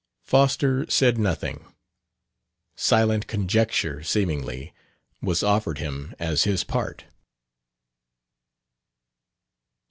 Foster 0.23 0.89
said 0.89 1.19
nothing. 1.19 1.63
Silent 2.75 3.27
conjecture, 3.27 4.01
seemingly, 4.01 4.73
was 5.21 5.43
offered 5.43 5.77
him 5.77 6.15
as 6.17 6.43
his 6.43 6.63
part. 6.63 7.03